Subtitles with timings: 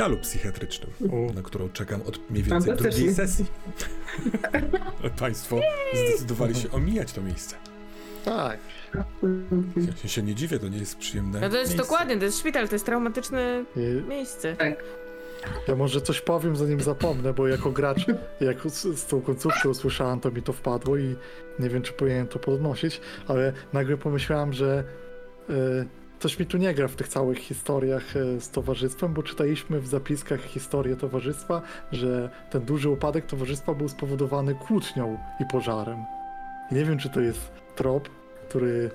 [0.00, 1.32] szpitalu psychiatrycznym, U.
[1.34, 3.46] na którą czekam od mniej więcej drugiej sesji.
[5.18, 5.60] Państwo
[5.94, 7.56] zdecydowali się omijać to miejsce.
[8.24, 8.58] Tak.
[9.76, 11.76] Ja się, się nie dziwię, to nie jest przyjemne No to jest miejsce.
[11.76, 14.56] dokładnie, to jest szpital, to jest traumatyczne I miejsce.
[14.56, 14.84] Tak.
[15.68, 18.06] ja może coś powiem, zanim zapomnę, bo jako gracz,
[18.40, 21.16] jak z, z tą końcówkę usłyszałem, to mi to wpadło i
[21.58, 24.84] nie wiem, czy powinienem to podnosić, ale nagle pomyślałem, że
[25.50, 25.52] e,
[26.20, 29.86] coś mi tu nie gra w tych całych historiach e, z towarzystwem, bo czytaliśmy w
[29.86, 36.04] zapiskach historię towarzystwa, że ten duży upadek towarzystwa był spowodowany kłótnią i pożarem.
[36.72, 38.08] Nie wiem, czy to jest trop,
[38.48, 38.90] który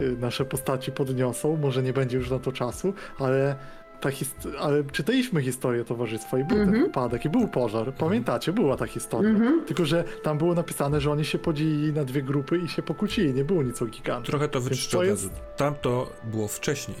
[0.00, 3.56] y, nasze postaci podniosą, może nie będzie już na to czasu, ale,
[4.02, 6.84] ta hist- ale czytaliśmy historię towarzystwa i był ten Mhm.
[6.84, 7.94] upadek i był pożar.
[7.94, 9.30] Pamiętacie, była ta historia.
[9.30, 9.64] Mhm.
[9.64, 13.34] Tylko, że tam było napisane, że oni się podzielili na dwie grupy i się pokłócili,
[13.34, 14.26] nie było nic o gigancie.
[14.30, 15.30] Trochę to od jest-.
[15.56, 16.98] Tam to było wcześniej.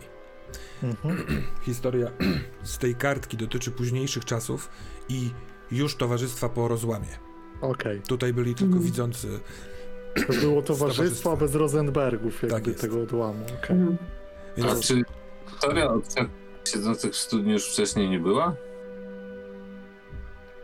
[0.82, 1.16] Mhm.
[1.66, 2.10] Historia
[2.62, 4.68] z tej kartki dotyczy późniejszych czasów
[5.08, 5.30] i
[5.70, 7.06] już towarzystwa po rozłamie.
[7.60, 8.84] Okej, Tutaj byli tylko Mhm.
[8.84, 9.28] widzący.
[10.26, 13.44] to było towarzystwo bez Rosenbergów, jakby Tak tego odłamu.
[13.64, 13.76] okej.
[13.76, 13.96] Mhm.
[14.58, 15.02] A Więc czy
[15.50, 15.90] historia
[16.64, 18.54] siedzących w studniu już wcześniej nie była?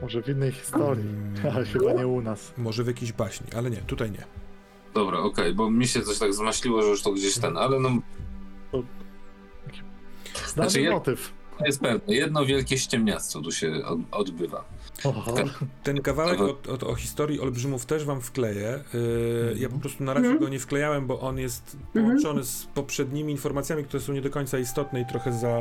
[0.02, 1.56] Może w innej historii, Mm.
[1.56, 2.52] ale chyba nie u nas.
[2.56, 4.24] może w jakiejś baśni, ale nie, tutaj nie.
[4.94, 7.88] Dobra, okej, bo mi się coś tak zmaśliło, że już to gdzieś ten, ale no
[10.46, 11.00] Znany Znaczy, ja-
[11.58, 11.66] motyw.
[11.66, 12.14] jest pewne.
[12.14, 14.64] Jedno wielkie ściemniactwo tu się od, odbywa.
[15.04, 15.34] Oho.
[15.82, 16.44] Ten kawałek o,
[16.86, 18.84] o, o historii olbrzymów też wam wkleję.
[18.94, 20.44] Yy, ja po prostu na razie Mhm.
[20.44, 22.04] go nie wklejałem, bo on jest Mhm.
[22.06, 25.58] połączony z poprzednimi informacjami, które są nie do końca istotne i trochę za.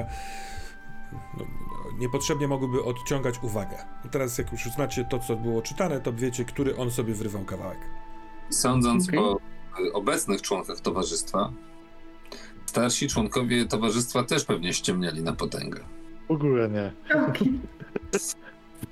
[1.38, 1.46] No,
[2.00, 3.75] niepotrzebnie mogłyby odciągać uwagę.
[4.06, 7.46] I teraz, jak już znacie to, co było czytane, to wiecie, który on sobie wrywał
[7.46, 7.78] kawałek.
[8.50, 9.19] Sądząc Okej.
[9.19, 9.38] po
[9.94, 11.52] obecnych członkach towarzystwa,
[12.72, 15.79] starsi członkowie towarzystwa też pewnie ściemniali na potęgę.
[16.28, 16.91] W ogóle nie.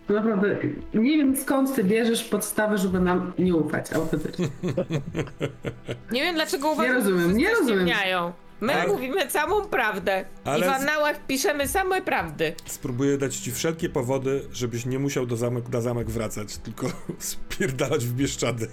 [0.10, 0.58] Naprawdę,
[0.94, 4.48] nie wiem skąd ty bierzesz podstawę, żeby nam nie ufać autentycznie.
[6.12, 7.76] Nie wiem dlaczego uważam, rozumiem, że wszyscy nie rozumiem.
[7.88, 8.34] ściemniają.
[8.62, 10.26] My Ale- mówimy samą prawdę.
[10.44, 12.54] Ale- I w annałach piszemy same prawdy.
[12.66, 16.88] Spróbuję dać ci wszelkie powody, żebyś nie musiał do zamek, na zamek wracać, tylko
[17.20, 18.68] spierdalać w Bieszczady.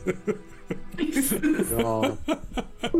[1.82, 2.02] No.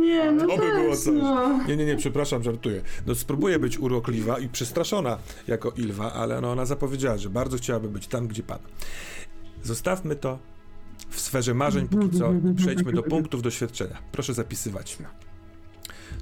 [0.00, 1.14] Nie, no To by było coś.
[1.14, 1.60] no.
[1.68, 2.82] Nie, nie, nie, przepraszam, żartuję.
[3.06, 5.18] No spróbuję być urokliwa i przestraszona
[5.48, 8.58] jako Ilwa, ale no, ona zapowiedziała, że bardzo chciałaby być tam, gdzie pan.
[9.62, 10.38] Zostawmy to
[11.10, 13.96] w sferze marzeń póki co i przejdźmy do punktów doświadczenia.
[14.12, 14.98] Proszę zapisywać.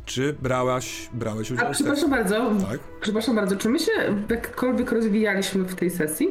[0.05, 1.85] Czy brałaś, brałeś A udział w sesji?
[1.85, 2.81] przepraszam bardzo, Tak?
[3.01, 3.93] przepraszam bardzo, czy my się
[4.31, 6.29] jakkolwiek rozwijaliśmy w tej sesji?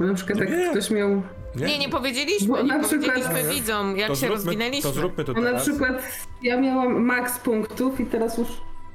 [0.00, 0.70] Bo na przykład jak nie.
[0.70, 1.22] ktoś miał...
[1.56, 2.48] Nie, nie powiedzieliśmy.
[2.48, 4.90] Bo Nie na przykład- powiedzieliśmy widzom, jak To się zróbmy, rozwinęliśmy.
[4.90, 5.62] to zróbmy to Bo na teraz.
[5.62, 6.02] przykład
[6.42, 8.48] ja miałam maks punktów i teraz już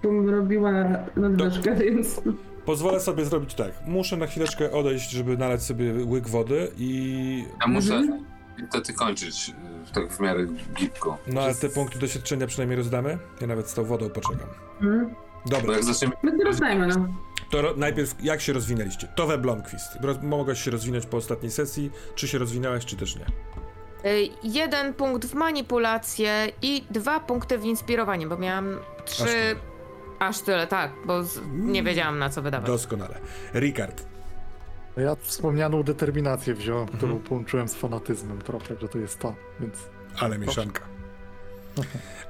[0.04, 0.72] bym robiła
[1.16, 2.22] nadwyżkę, więc...
[2.66, 3.72] Pozwolę sobie zrobić tak.
[3.88, 7.46] Muszę na chwileczkę odejść, żeby nalać sobie łyk wody i...
[7.62, 8.26] Ja muszę Mhm.
[8.62, 9.50] niestety kończyć
[9.90, 10.46] y, tak w miarę
[10.80, 11.18] gibko.
[11.28, 13.18] No ale te punkty doświadczenia przynajmniej rozdamy?
[13.42, 14.48] Ja nawet z tą wodą poczekam.
[15.46, 15.62] Mhm.
[15.62, 17.08] Bo Dobra, jak zaczniemy My to rozdajmy, no.
[17.50, 19.08] to ro- najpierw jak się rozwinęliście?
[19.16, 19.96] Tove Blomqvist.
[20.02, 23.26] Roz- mogłaś się rozwinąć po ostatniej sesji, czy się rozwinęłaś, czy też nie?
[24.12, 29.24] Y, Jeden punkt w manipulację i dwa punkty w inspirowanie, bo miałam trzy...
[29.24, 29.56] tyle.
[30.20, 31.40] Aż tyle, tak, bo z...
[31.54, 32.68] nie wiedziałam na co wydawać.
[32.68, 33.20] Doskonale.
[33.54, 34.06] Ricard.
[34.98, 37.22] No Ja wspomnianą determinację wziąłem, którą Mhm.
[37.30, 39.76] połączyłem z fanatyzmem trochę, że to jest to, więc...
[40.20, 40.82] Ale mieszanka.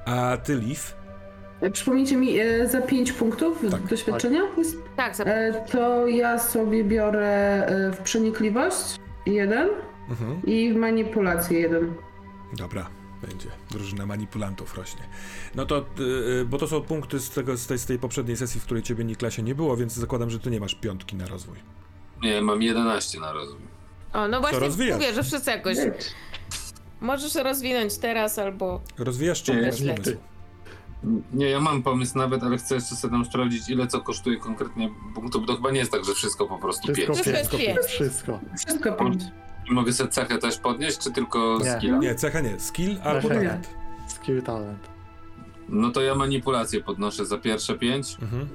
[0.06, 0.80] A ty, Liv?
[1.72, 3.82] Przypomnijcie mi, e, za 5 punktów Tak.
[3.82, 4.76] doświadczenia jest?
[4.96, 5.24] Tak, za...
[5.24, 8.96] E, to ja sobie biorę e, w przenikliwość
[9.26, 9.68] jeden
[10.10, 10.42] Mhm.
[10.46, 11.94] i w manipulację jeden.
[12.52, 12.86] Dobra,
[13.28, 13.48] będzie.
[13.70, 15.00] Drużyna manipulantów rośnie.
[15.54, 18.60] No to, yy, bo to są punkty z, tego, z, tej, z tej poprzedniej sesji,
[18.60, 21.56] w której ciebie, Niklasie, nie było, więc zakładam, że ty nie masz piątki na rozwój.
[22.22, 23.60] Nie, mam 11 na rozwój.
[24.12, 24.94] O, no właśnie rozwijasz?
[25.00, 25.76] mówię, że wszyscy jakoś...
[27.00, 28.80] Możesz rozwinąć teraz albo...
[28.98, 29.94] Rozwijasz czy Nie, nie masz nie.
[29.94, 30.14] pomysłu?
[31.32, 34.90] Nie, ja mam pomysł nawet, ale chcę jeszcze sobie tam sprawdzić, ile co kosztuje konkretnie
[35.14, 37.18] punktów, bo to chyba nie jest tak, że wszystko po prostu Wszystko, 5.
[37.26, 38.40] Wszystko wszystko, jest wszystko.
[38.58, 39.22] Wszystko pięć.
[39.70, 41.72] I mogę sobie cechę też podnieść, czy tylko Nie.
[41.72, 41.98] skilla?
[41.98, 42.60] Nie, cecha nie.
[42.60, 43.46] Skill albo Cecha nie.
[43.48, 43.70] talent.
[44.08, 44.88] Skill talent.
[45.68, 48.48] No to ja manipulację podnoszę za pierwsze 5 Mhm.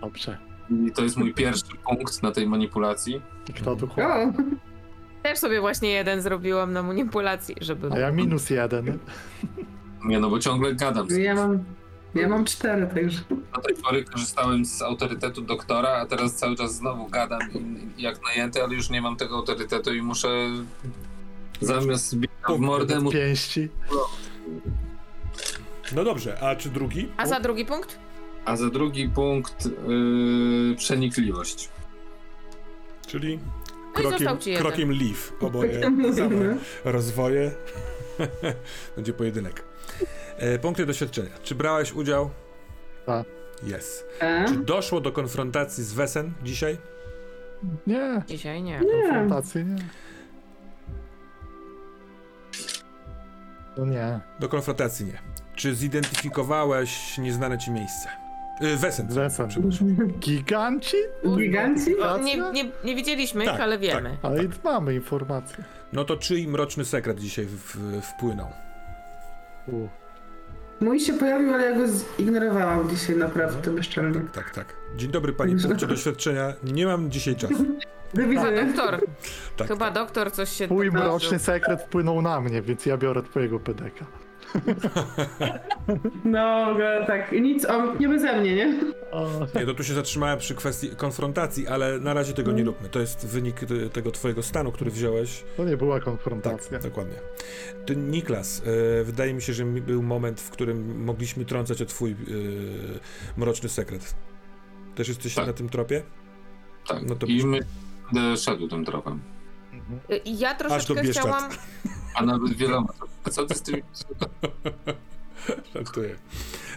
[0.00, 0.38] Dobrze.
[0.88, 3.22] i to jest mój pierwszy punkt na tej manipulacji.
[3.48, 4.32] I kto dokładnie?
[4.44, 4.58] O,
[5.22, 7.88] Też sobie właśnie jeden zrobiłam na manipulacji, żeby...
[7.92, 8.98] A ja minus jeden.
[10.04, 11.06] Nie no, bo ciągle gadam.
[11.18, 11.64] ja mam,
[12.14, 13.20] ja mam cztery, także.
[13.54, 18.20] Do tej pory korzystałem z autorytetu doktora, a teraz cały czas znowu gadam i- jak
[18.24, 20.28] najęty, ale już nie mam tego autorytetu i muszę
[21.60, 23.18] zamiast bić w mordę, muszę...
[23.18, 23.68] Pięści.
[25.92, 27.08] No dobrze, a czy drugi?
[27.16, 27.98] A za drugi punkt?
[28.44, 31.68] A za drugi punkt yy, przenikliwość.
[33.06, 33.38] Czyli
[33.94, 34.62] krokiem, jeden.
[34.62, 35.32] krokiem leaf.
[35.40, 35.82] Oboje
[36.16, 37.50] same rozwoje.
[38.96, 39.64] Będzie pojedynek.
[40.36, 41.30] E, punkty doświadczenia.
[41.42, 42.30] Czy brałeś udział?
[43.06, 43.26] Tak.
[43.62, 44.08] Jest.
[44.20, 44.44] E?
[44.48, 46.78] Czy doszło do konfrontacji z Wesen dzisiaj?
[47.86, 48.80] Nie, Dzisiaj nie.
[48.80, 49.76] konfrontacji nie.
[53.76, 54.20] No nie.
[54.40, 55.18] Do konfrontacji nie.
[55.56, 58.08] Czy zidentyfikowałeś nieznane ci miejsce?
[58.62, 59.06] Y, Wesen.
[59.08, 59.48] Wesen.
[59.48, 59.96] przepraszam.
[60.20, 60.96] Giganci?
[61.36, 61.94] Giganci?
[62.24, 64.16] Nie, nie, nie widzieliśmy Tak, ich, ale wiemy.
[64.22, 65.64] Ale i mamy informacje.
[65.92, 68.48] No to czyj mroczny sekret dzisiaj w, w, wpłynął?
[69.68, 69.88] U.
[70.80, 71.84] Mój się pojawił, ale ja go
[72.18, 74.20] zignorowałam dzisiaj naprawdę bezczelnie.
[74.32, 74.74] Tak, tak.
[74.96, 76.52] Dzień dobry, panie punkcie doświadczenia.
[76.64, 77.54] Nie mam dzisiaj czasu.
[78.14, 78.64] Do widzenia.
[78.64, 79.00] doktor.
[79.56, 80.92] Tak, Chyba doktor coś się dopatrzył.
[80.92, 84.04] mroczny sekret wpłynął na mnie, więc ja biorę twojego pedeka.
[86.24, 88.74] No, tak, nic o, nie beze mnie, nie?
[89.54, 92.88] Nie, to tu się zatrzymałem przy kwestii konfrontacji, ale na razie tego nie róbmy.
[92.88, 95.44] To jest wynik y, tego twojego stanu, który wziąłeś.
[95.56, 96.78] to nie była Tak, konfrontacja.
[96.78, 97.16] dokładnie.
[97.86, 98.62] Ty, Niklas,
[99.00, 102.16] y, wydaje mi się, że mi- był moment, w którym mogliśmy trącać o twój y,
[103.36, 104.14] mroczny sekret.
[104.94, 105.46] Też jesteś Tak.
[105.46, 106.02] na tym tropie?
[106.88, 107.02] Tak.
[107.08, 107.58] No to- I my
[108.12, 109.20] będę szedł tym tropem.
[109.72, 110.00] Mhm.
[110.10, 111.48] Y, Ja troszeczkę chciałam...
[112.18, 112.88] A nawet wieloma.
[113.24, 113.82] A co ty z tymi...
[115.74, 116.16] Żartuję.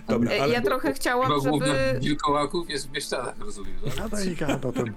[0.08, 2.00] Dobra, y, ale Ja trochę chciałam, Chyba żeby...
[2.00, 3.74] wilkołaków jest w Bieszczadach, rozumiem.
[3.86, 3.96] tak?
[3.96, 4.94] Gada i gada ten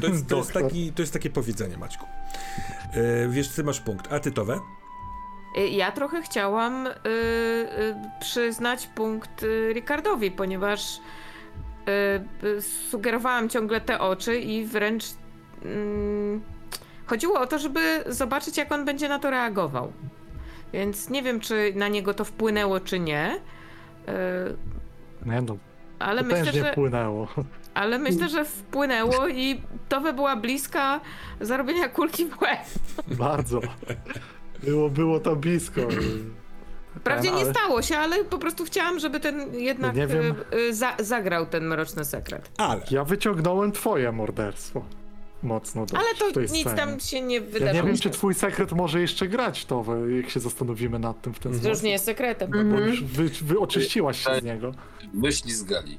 [0.00, 0.62] to jest, to, jest doktor.
[0.62, 2.06] taki, to jest takie powiedzenie, Maćku.
[2.96, 4.12] Y, wiesz, ty masz punkt.
[4.12, 4.60] A tytowe?
[5.58, 10.96] Y, Ja trochę chciałam y, y, przyznać punkt y, Ricardowi, ponieważ
[12.42, 15.04] y, y, sugerowałam ciągle te oczy i wręcz
[15.64, 16.42] mm,
[17.08, 19.92] chodziło o to, żeby zobaczyć, jak on będzie na to reagował.
[20.72, 23.40] Więc nie wiem, czy na niego to wpłynęło, czy nie.
[25.26, 25.56] Nie no,
[25.98, 27.28] ale myślę, że, wpłynęło.
[27.74, 31.00] ale myślę, że wpłynęło i to by była bliska
[31.40, 32.58] zarobienia kulki w łeb.
[33.18, 33.60] Bardzo.
[34.62, 35.80] Było, było to blisko.
[36.96, 40.34] Wprawdzie nie ale- stało się, ale po prostu chciałam, żeby ten jednak Nie wiem.
[40.54, 42.50] y, za, zagrał ten mroczny sekret.
[42.58, 44.84] Ale Ja wyciągnąłem twoje morderstwo.
[45.42, 46.76] Mocno dość Ale w to tej nic scenie.
[46.76, 47.72] tam się nie Ja wydarzyło.
[47.72, 49.84] nie wiem, czy twój sekret może jeszcze grać to,
[50.22, 51.74] jak się zastanowimy nad tym w ten To sposób.
[51.74, 52.50] już nie jest sekretem.
[52.50, 52.88] Bo Mhm.
[52.88, 54.72] już wy, wy oczyściłaś się z niego.
[55.14, 55.98] Wyślizgali.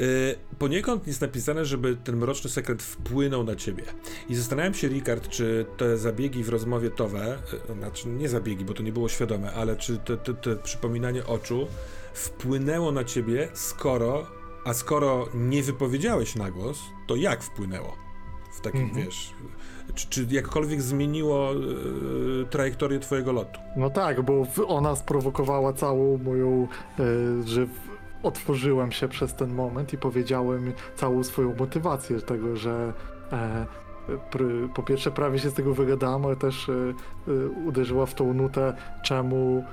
[0.00, 3.82] y, poniekąd jest napisane, żeby ten mroczny sekret wpłynął na ciebie.
[4.28, 7.38] I zastanawiam się, Rikard, czy te zabiegi w rozmowie towe,
[7.70, 11.26] y, znaczy nie zabiegi, bo to nie było świadome, ale czy te, te, te przypominanie
[11.26, 11.66] oczu
[12.14, 14.26] wpłynęło na ciebie, skoro,
[14.64, 17.96] a skoro nie wypowiedziałeś na głos, to jak wpłynęło?
[18.58, 19.04] W takim, Mhm.
[19.04, 19.34] wiesz,
[19.94, 21.52] czy, czy jakkolwiek zmieniło
[22.42, 23.60] y, trajektorię twojego lotu?
[23.76, 27.04] No tak, bo ona sprowokowała całą moją, e,
[27.44, 27.66] że
[28.22, 32.92] otworzyłem się przez ten moment i powiedziałem całą swoją motywację tego, że
[33.32, 33.66] e,
[34.74, 36.70] po pierwsze prawie się z tego wygadałem, ale też
[37.66, 38.74] uderzyła w tą nutę,
[39.04, 39.64] czemu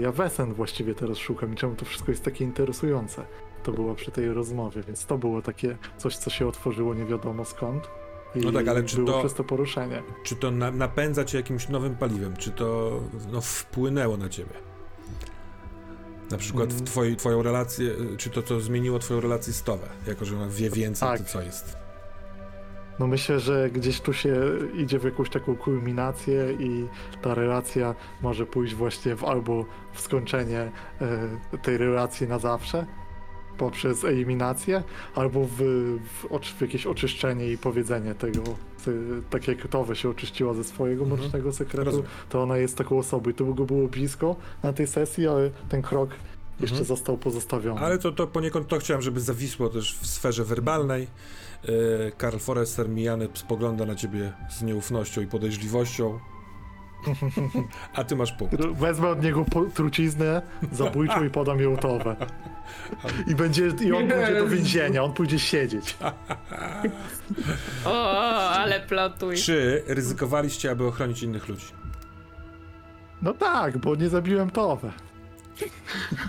[0.00, 3.22] ja Wesen właściwie teraz szukam i czemu to wszystko jest takie interesujące.
[3.62, 7.44] To było przy tej rozmowie, więc to było takie coś, co się otworzyło nie wiadomo
[7.44, 7.88] skąd.
[8.34, 10.02] No tak, ale czy to- przez to poruszenie.
[10.22, 12.36] Czy to na, napędza cię jakimś nowym paliwem?
[12.36, 13.00] Czy to
[13.32, 14.54] no, wpłynęło na ciebie?
[16.30, 16.86] Na przykład w Mm.
[16.86, 19.86] twoi, twoją relację, y, czy to co zmieniło twoją relację z Towę?
[20.06, 21.18] Jako, że ona wie więcej, Tak.
[21.18, 21.76] to co jest.
[22.98, 24.36] No myślę, że gdzieś tu się
[24.74, 26.88] idzie w jakąś taką kulminację i
[27.22, 32.86] ta relacja może pójść właśnie w albo w skończenie e, tej relacji na zawsze
[33.58, 34.82] poprzez eliminację,
[35.14, 38.42] albo w, w, w jakieś oczyszczenie i powiedzenie tego,
[39.30, 41.20] tak jak Towe się oczyściła ze swojego Mhm.
[41.20, 42.06] mrocznego sekretu, Rozumiem.
[42.28, 45.82] to ona jest taką osobą i to go było blisko na tej sesji, ale ten
[45.82, 46.10] krok
[46.60, 46.84] jeszcze Mhm.
[46.86, 47.80] został pozostawiony.
[47.80, 51.06] Ale to, to poniekąd to chciałem, żeby zawisło też w sferze werbalnej.
[51.68, 56.18] Y, Karl Forrester mijany spogląda na ciebie z nieufnością i podejrzliwością.
[57.94, 58.56] A ty masz punkt.
[58.66, 59.44] Wezmę od niego
[59.74, 60.42] truciznę
[60.72, 62.16] zabójczą i podam ją Towę.
[63.26, 65.96] I, będzie, I on pójdzie do więzienia, on pójdzie siedzieć.
[67.84, 68.12] O,
[68.50, 69.36] ale plotuj.
[69.36, 71.66] Czy ryzykowaliście, aby ochronić innych ludzi?
[73.22, 74.92] No tak, bo nie zabiłem Towę.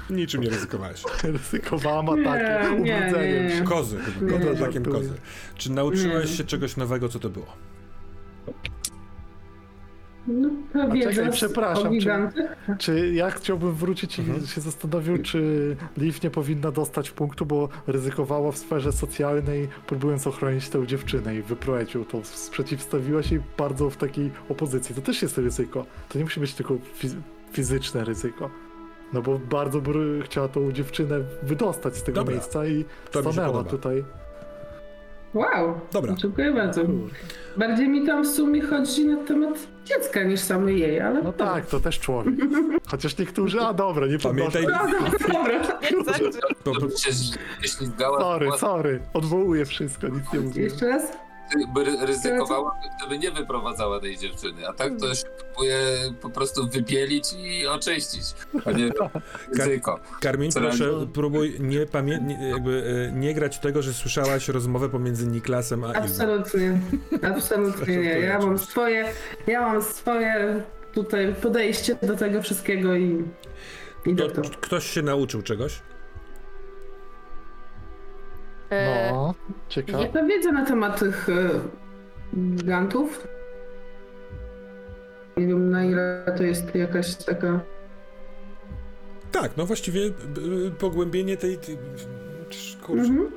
[0.09, 1.03] Niczym nie ryzykowałeś.
[1.23, 3.63] Ryzykowałam atakiem, nie, ubrudzeniem nie, się.
[3.63, 4.83] Kozy chyba, Nie, atakiem żartuję.
[4.83, 5.13] kozy.
[5.55, 6.37] Czy nauczyłeś Nie.
[6.37, 7.45] się czegoś nowego, co to było?
[10.27, 12.29] No, to A wiedza czekaj, przepraszam, czy-.
[12.79, 14.47] Czy ja chciałbym wrócić i Mhm.
[14.47, 20.69] się zastanowił, czy Liv nie powinna dostać punktu, bo ryzykowała w sferze socjalnej, próbując ochronić
[20.69, 22.23] tę dziewczynę i wyprowadzić ją to.
[22.23, 24.95] Sprzeciwstawiła się bardzo w takiej opozycji.
[24.95, 25.85] To też jest ryzyko.
[26.09, 27.15] To nie musi być tylko fiz-
[27.51, 28.49] fizyczne ryzyko.
[29.13, 32.33] No bo bardzo by chciała tą dziewczynę wydostać z tego Dobra.
[32.33, 34.03] miejsca i stanęła tutaj.
[35.35, 35.79] Wow.
[35.93, 36.15] Dobra.
[36.17, 36.81] Dziękuję bardzo.
[37.57, 41.23] Bardziej mi tam w sumie chodzi na temat dziecka niż samej jej, ale...
[41.23, 42.33] No tak, to też człowiek.
[42.87, 45.17] Chociaż niektórzy, a dobra, nie Pamiętaj, podnoszę.
[45.27, 45.33] No,
[46.65, 46.87] dobra.
[47.81, 50.63] zgała, Sorry, sorry, odwołuję wszystko, nic nie mówię.
[50.63, 51.24] Jeszcze raz?
[51.73, 55.77] By ry- ryzykowała, gdyby nie wyprowadzała tej dziewczyny, a tak to się próbuje
[56.21, 58.21] po prostu wypielić i oczyścić,
[58.65, 58.89] a nie
[59.57, 59.99] ryzyko.
[60.21, 65.27] Karmin, proszę, próbuj nie, pamię- nie, jakby, e, nie grać tego, że słyszałaś rozmowę pomiędzy
[65.27, 65.93] Niklasem a.
[65.93, 66.79] Absolutnie.
[67.35, 68.09] Absolutnie nie.
[68.19, 69.05] Ja mam swoje,
[69.47, 73.23] ja mam swoje tutaj podejście do tego wszystkiego i
[74.05, 74.41] w To, to.
[74.61, 75.79] ktoś się nauczył czegoś?
[78.69, 79.33] E, No,
[79.69, 80.03] ciekawe.
[80.03, 81.49] Jaka wiedza na temat tych e,
[82.37, 83.27] gigantów?
[85.37, 87.59] Nie wiem na ile to jest jakaś taka...
[89.31, 91.57] Tak, no właściwie b- b- pogłębienie tej...
[91.57, 91.77] tej
[92.83, 93.01] kurczę.
[93.03, 93.31] Mhm.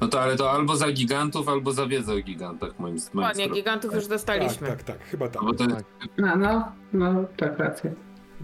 [0.00, 3.48] No to ale to albo za gigantów, albo za wiedzę o gigantach moim moim Ładnie,
[3.48, 4.68] gigantów już Tak, dostaliśmy.
[4.68, 5.42] tak, tak, chyba tak.
[5.42, 5.84] No bo to Tak.
[6.32, 7.92] A, no, no, tak, rację.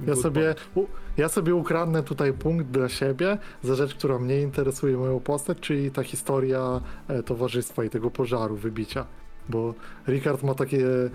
[0.07, 0.85] Ja sobie, u,
[1.17, 5.91] ja sobie ukradnę tutaj punkt dla siebie za rzecz, która mnie interesuje, moją postać, czyli
[5.91, 9.07] ta historia e, towarzystwa i tego pożaru, wybicia.
[9.49, 9.75] Bo
[10.09, 11.11] Ricard ma takie e,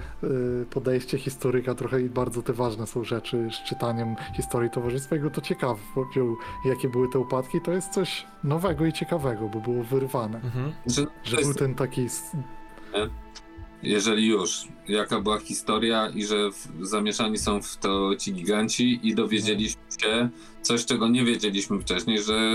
[0.69, 5.15] podejście historyka, trochę i bardzo te ważne są rzeczy z czytaniem historii towarzystwa.
[5.15, 5.75] Jego to ciekawią,
[6.65, 7.61] jakie były te upadki.
[7.61, 10.37] To jest coś nowego i ciekawego, bo było wyrwane.
[10.43, 10.71] Mhm.
[10.87, 12.31] że, Że był ten taki s-
[13.83, 19.15] jeżeli już, jaka była historia i że w, zamieszani są w to ci giganci i
[19.15, 20.29] dowiedzieliśmy się
[20.61, 22.51] coś, czego nie wiedzieliśmy wcześniej, że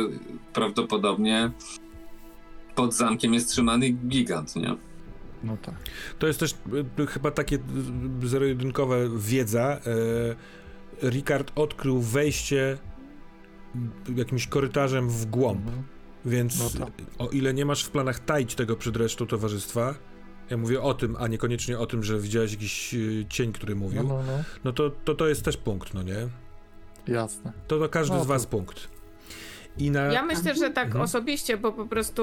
[0.53, 1.51] prawdopodobnie
[2.75, 4.77] pod zamkiem jest trzymany gigant, nie?
[5.45, 5.75] No tak.
[6.19, 6.53] To jest też
[6.99, 9.81] y, y, chyba takie y, zero-jedynkowe wiedza.
[11.03, 12.79] E, Ricard odkrył wejście
[14.09, 15.83] y, jakimś korytarzem w głąb, Mhm.
[16.25, 16.93] więc No tak.
[17.19, 19.95] o ile nie masz w planach taić tego przed resztą towarzystwa,
[20.51, 23.81] ja mówię o tym, a niekoniecznie o tym, że widziałeś jakiś y, cień, który No,
[23.81, 24.43] mówił, no, no.
[24.65, 26.29] no to, to to jest też punkt, no nie?
[27.09, 27.53] Jasne.
[27.69, 28.89] To, to każdy No z to- was punkt.
[29.79, 30.01] I na...
[30.01, 31.05] Ja myślę, że tak Mhm.
[31.05, 32.23] osobiście, bo po prostu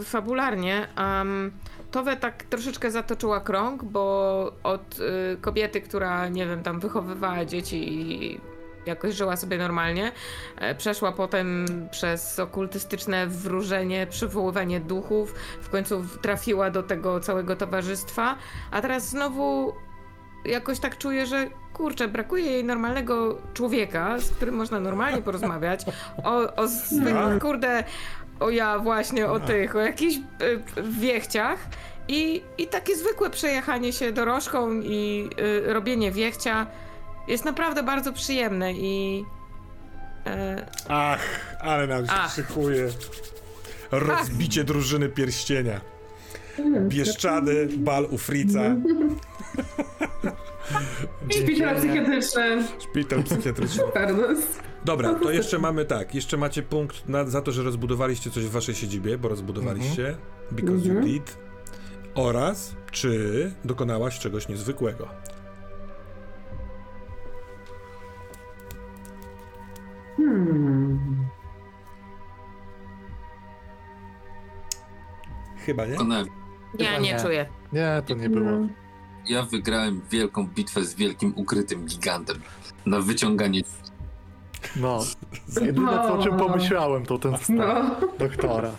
[0.00, 1.52] y, fabularnie um,
[1.90, 7.92] Towe tak troszeczkę zatoczyła krąg, bo od y, kobiety, która, nie wiem, tam wychowywała dzieci
[7.92, 8.40] i
[8.86, 10.12] jakoś żyła sobie normalnie,
[10.56, 18.36] e, przeszła potem przez okultystyczne wróżenie, przywoływanie duchów, w końcu trafiła do tego całego towarzystwa,
[18.70, 19.74] a teraz znowu
[20.44, 25.84] jakoś tak czuję, że kurczę, brakuje jej normalnego człowieka, z którym można normalnie porozmawiać.
[26.24, 27.84] O, o zwykłych, kurde,
[28.40, 31.58] o ja właśnie, o tych, o jakichś y, wiechciach.
[32.08, 35.30] I, i takie zwykłe przejechanie się dorożką i
[35.66, 36.66] y, robienie wiechcia
[37.28, 39.24] jest naprawdę bardzo przyjemne i
[40.26, 42.34] e, Ach, ale nam się Ach.
[42.34, 42.88] szykuje.
[43.90, 45.80] Rozbicie drużyny pierścienia.
[46.80, 48.60] Bieszczady, bal u Frica,
[51.30, 52.64] Szpital psychiatryczny.
[52.80, 53.82] szpital psychiatryczny.
[54.84, 56.14] Dobra, to jeszcze mamy tak.
[56.14, 60.16] Jeszcze macie punkt na, za to, że rozbudowaliście coś w waszej siedzibie, bo rozbudowaliście.
[60.52, 61.04] Because you Mhm.
[61.06, 61.36] did.
[62.14, 65.08] Oraz czy dokonałaś czegoś niezwykłego.
[75.66, 75.96] Chyba nie?
[75.96, 76.30] Konami.
[76.78, 77.20] nie, Chyba nie nie.
[77.22, 77.46] czuję.
[77.72, 78.50] Nie, to nie było.
[78.50, 78.68] No.
[79.28, 82.40] Ja wygrałem wielką bitwę z wielkim ukrytym gigantem
[82.86, 83.60] na wyciąganie.
[84.76, 85.00] No.
[85.60, 88.70] Jedyne co, o czym pomyślałem, to ten wstęp No, doktora.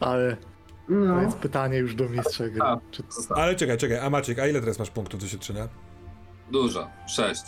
[0.00, 1.22] Ale to no.
[1.22, 2.62] jest pytanie już do mistrza gry.
[2.62, 2.78] A.
[2.90, 3.02] Czy...
[3.34, 5.68] Ale czekaj, czekaj, a Maciek, a ile teraz masz punktów do Sietrzyna?
[6.50, 7.42] Dużo, sześć.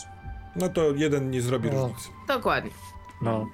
[0.57, 1.81] No to jeden nie zrobi No.
[1.83, 2.09] różnicy.
[2.29, 2.71] Dokładnie.
[3.23, 3.47] No.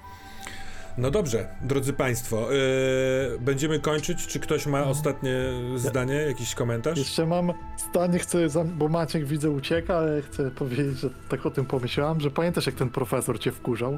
[0.97, 4.27] No dobrze, drodzy Państwo, yy, będziemy kończyć.
[4.27, 5.33] Czy ktoś ma ostatnie
[5.75, 6.97] zdanie, jakiś komentarz?
[6.97, 7.51] Jeszcze mam
[7.89, 12.31] zdanie, chcę, bo Maciek widzę ucieka, ale chcę powiedzieć, że tak o tym pomyślałem, że
[12.31, 13.97] pamiętasz jak ten profesor cię wkurzał?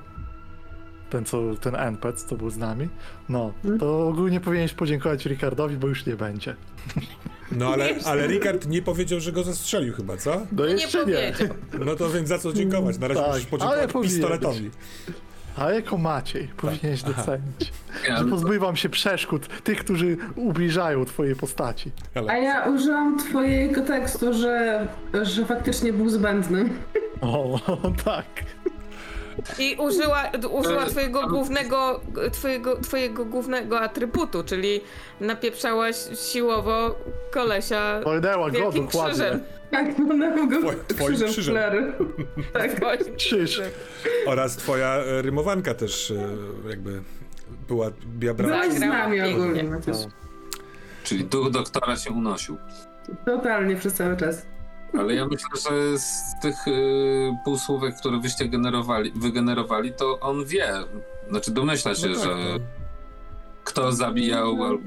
[1.10, 2.90] Ten co, ten NPC, co był z nami?
[3.30, 6.56] No, to ogólnie powinieneś podziękować Ricardowi, bo już nie będzie.
[7.52, 10.42] No ale, ale Ricard nie powiedział, że go zastrzelił chyba, co?
[10.52, 11.34] No Nie jeszcze nie.
[11.34, 11.58] powiedział.
[11.86, 12.98] No to więc za co dziękować?
[12.98, 14.72] Na razie Tak, musisz podziękować pistoletowi.
[15.58, 17.74] A jako Maciej powinieneś docenić,
[18.08, 21.92] Ja, że pozbywam się przeszkód tych, którzy ubliżają twojej postaci.
[22.28, 24.88] A ja użyłam twojego tekstu, że,
[25.24, 26.70] że faktycznie był zbędny.
[27.22, 27.60] O,
[28.06, 28.26] tak.
[29.60, 32.01] I użyła, użyła E, twojego głównego,
[32.32, 34.82] twojego, twojego głównego atrybutu, czyli
[35.20, 35.96] napieprzałaś
[36.32, 36.96] siłowo
[37.32, 39.13] kolesia Olnęła go wielkim dokładnie.
[39.13, 39.39] krzyżem.
[39.72, 41.56] Tak, na go Twoim- twoim krzyżem krzyżem.
[41.56, 41.94] flery.
[42.54, 42.72] Tak.
[42.74, 43.62] Twoim Krzyż.
[44.27, 46.15] oraz twoja e, rymowanka też e,
[46.70, 47.01] jakby
[47.68, 47.92] była...
[48.06, 49.36] Brała, Byłaś z nami Pięknie.
[49.44, 49.96] ogólnie, Maciuś.
[51.04, 52.58] Czyli duch doktora się unosił.
[53.25, 54.46] Totalnie przez cały czas.
[55.00, 60.68] Ale ja myślę, że z tych y, półsłówek, które wyście generowali, wygenerowali, to on wie.
[61.30, 62.66] Znaczy domyśla się, No tak, że no.
[63.64, 64.84] kto zabijał albo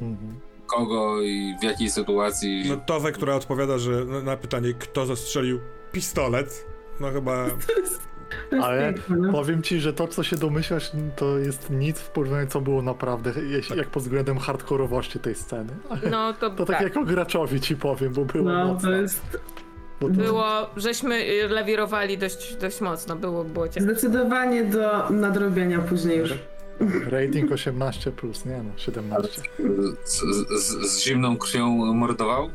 [0.00, 0.40] Mhm.
[0.66, 2.64] kogo i w jakiej sytuacji.
[2.68, 5.60] No Towe, która odpowiada, że na- na pytanie, kto zastrzelił
[5.92, 6.66] pistolet,
[7.00, 7.46] no chyba...
[7.66, 8.07] To jest
[8.62, 9.32] Ale piękne, no.
[9.32, 13.32] Powiem ci, że to, co się domyślasz, to jest nic w porównaniu, co było naprawdę,
[13.48, 15.72] jeśli, jak pod względem hardkorowości tej sceny.
[16.10, 16.80] No to, To tak, tak.
[16.82, 18.88] jako graczowi ci powiem, bo było No, mocno.
[18.90, 19.38] to jest
[20.00, 23.92] Bo to, Było, żeśmy y, lewirowali dość, dość mocno, było, było ciekawe.
[23.92, 26.34] zdecydowanie do nadrobienia później już.
[27.10, 29.42] Rating 18+, plus, nie no, 17.
[30.04, 30.20] Z,
[30.50, 32.50] z, z zimną krwią mordował?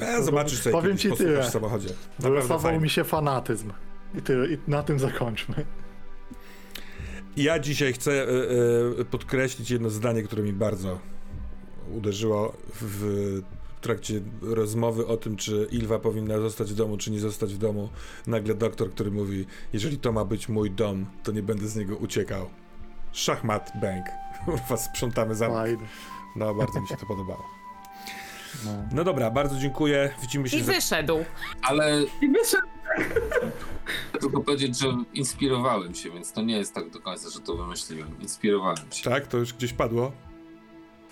[0.00, 1.42] E, zobaczysz sobie Powiem ci tyle.
[1.42, 1.88] w samochodzie.
[2.18, 3.72] Wylosował mi się fanatyzm.
[4.14, 5.64] I, tyle, I na tym zakończmy.
[7.36, 8.28] Ja dzisiaj chcę e,
[9.00, 10.98] e, podkreślić jedno zdanie, które mi bardzo
[11.92, 13.40] uderzyło w
[13.80, 17.88] trakcie rozmowy o tym, czy Ilwa powinna zostać w domu, czy nie zostać w domu.
[18.26, 21.96] Nagle doktor, który mówi, jeżeli to ma być mój dom, to nie będę z niego
[21.96, 22.50] uciekał.
[23.12, 24.06] Szachmat, bank.
[24.44, 25.64] Kurwa, sprzątamy za...
[26.36, 27.44] No, bardzo mi się to podobało.
[28.64, 28.70] No.
[28.92, 30.10] No dobra, bardzo dziękuję.
[30.22, 30.72] Widzimy się I za...
[30.72, 31.24] wyszedł.
[31.62, 32.58] Ale I chcę
[34.22, 38.20] tylko powiedzieć, że inspirowałem się, więc to nie jest tak do końca, że to wymyśliłem.
[38.20, 39.10] Inspirowałem się.
[39.10, 40.12] Tak, to już gdzieś padło?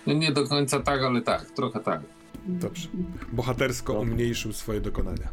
[0.07, 2.01] No nie do końca tak, ale tak, trochę tak.
[2.45, 2.87] Dobrze.
[3.33, 5.27] Bohatersko umniejszył swoje dokonania.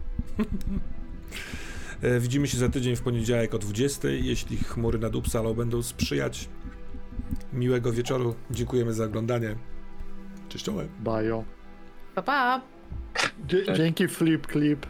[2.03, 4.09] E, Widzimy się za tydzień w poniedziałek o 20.
[4.09, 6.49] Jeśli chmury nad Uppsalą będą sprzyjać.
[7.53, 8.35] Miłego wieczoru.
[8.51, 9.57] Dziękujemy za oglądanie.
[10.49, 10.89] Cześć, czołem.
[11.01, 11.45] Bajo.
[12.15, 12.61] Pa, pa.
[13.77, 14.87] Dzięki Flip Clip.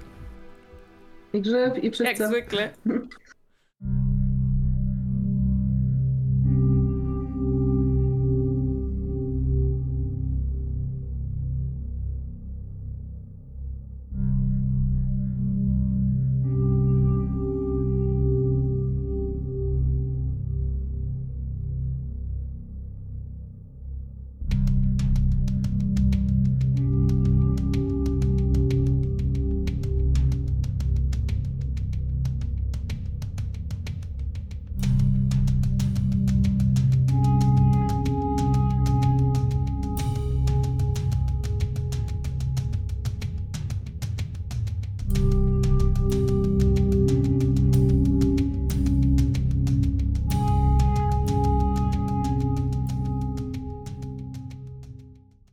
[1.33, 2.29] I grzyb, i Jak pszczyca.
[2.29, 2.71] zwykle.